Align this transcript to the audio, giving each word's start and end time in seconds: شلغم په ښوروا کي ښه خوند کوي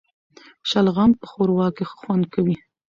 شلغم 0.69 1.11
په 1.19 1.25
ښوروا 1.31 1.67
کي 1.75 1.83
ښه 1.89 1.95
خوند 2.01 2.23
کوي 2.33 2.57